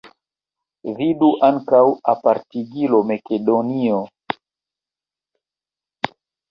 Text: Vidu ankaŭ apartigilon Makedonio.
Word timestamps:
Vidu 1.01 1.27
ankaŭ 1.49 1.83
apartigilon 2.13 3.07
Makedonio. 3.15 4.03